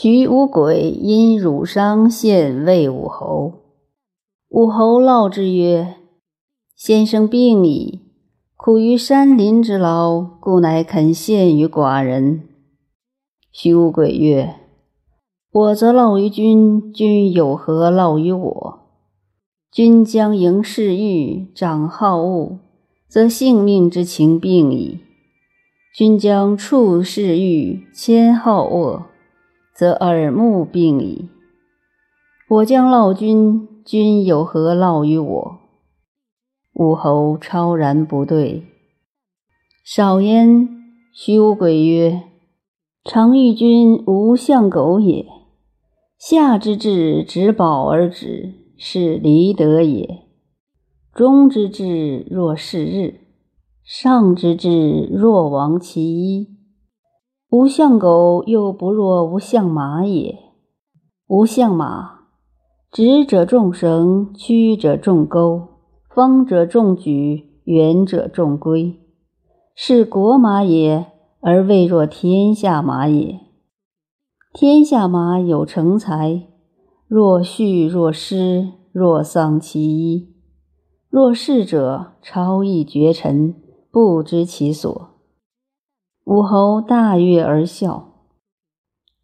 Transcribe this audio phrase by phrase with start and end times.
[0.00, 3.64] 徐无鬼因汝伤献魏武侯，
[4.48, 5.96] 武侯劳之曰
[6.76, 8.02] ：“先生病矣，
[8.56, 12.44] 苦于山林之劳，故乃肯献于寡人。”
[13.50, 14.54] 徐无鬼曰
[15.50, 18.78] ：“我则劳于君，君有何劳于我？
[19.72, 22.60] 君将迎世欲，长好恶，
[23.08, 25.00] 则性命之情病矣；
[25.92, 29.06] 君将处世欲，迁好恶。”
[29.78, 31.28] 则耳目病矣。
[32.48, 35.58] 我将烙君，君有何烙于我？
[36.74, 38.64] 武侯超然不对。
[39.84, 40.68] 少焉，
[41.14, 42.24] 徐无鬼曰
[43.08, 45.24] ：“常遇君无相狗也。
[46.18, 50.24] 下之至，执宝而止，是离德也；
[51.14, 53.20] 中之至，若是日；
[53.84, 56.48] 上之至，若亡其一。”
[57.50, 60.38] 无相狗，又不若无相马也。
[61.28, 62.26] 无相马，
[62.92, 65.66] 直者重绳，曲者重钩，
[66.14, 69.00] 方者重举，圆者重规。
[69.74, 71.06] 是国马也，
[71.40, 73.40] 而未若天下马也。
[74.52, 76.48] 天下马有成才，
[77.06, 80.34] 若畜若失，若丧其一。
[81.08, 83.54] 若逝者，超逸绝尘，
[83.90, 85.17] 不知其所。
[86.28, 88.12] 武侯大悦而笑。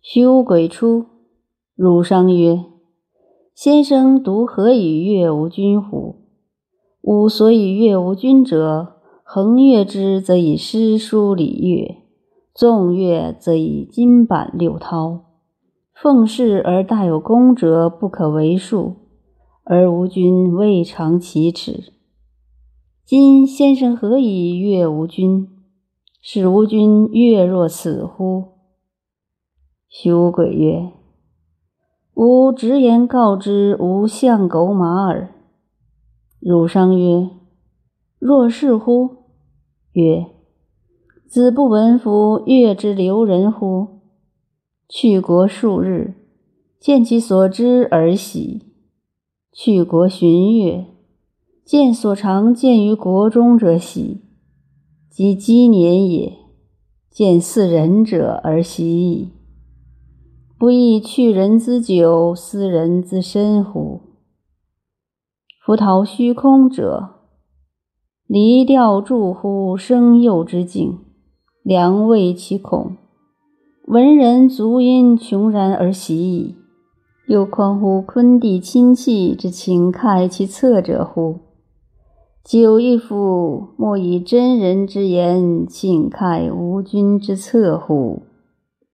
[0.00, 1.04] 徐无鬼出，
[1.76, 2.64] 汝商曰
[3.54, 6.14] ：“先生独何以悦吾君乎？
[7.02, 11.94] 吾所以悦吾君者，横悦之则以诗书礼乐，
[12.54, 15.26] 纵悦则以金板六韬。
[15.92, 18.94] 奉事而大有功者不可为数，
[19.64, 21.92] 而吾君未尝其耻。
[23.04, 25.48] 今先生何以悦吾君？”
[26.26, 28.44] 使吾君悦若此乎？
[29.90, 30.90] 徐无鬼曰
[32.16, 35.34] ：“吾直言告之，吾相狗马耳。”
[36.40, 37.28] 汝商曰
[38.18, 39.16] ：“若是乎？”
[39.92, 40.24] 曰
[41.28, 44.00] ：“子不闻夫悦之流人乎？
[44.88, 46.14] 去国数日，
[46.80, 48.62] 见其所知而喜；
[49.52, 50.86] 去国寻月，
[51.66, 54.22] 见所常见于国中者喜。”
[55.16, 56.32] 及积年也，
[57.08, 59.28] 见似人者而喜矣。
[60.58, 64.00] 不亦去人之久，思人之深乎？
[65.64, 67.10] 夫陶虚空者，
[68.26, 70.98] 离调助乎生幼之境，
[71.62, 72.96] 良畏其恐。
[73.86, 76.56] 闻人足因穷然而喜矣，
[77.28, 81.38] 又况乎昆地亲戚之情慨其侧者乎？
[82.44, 88.20] 久一夫莫以真人之言，请开吾君之策乎？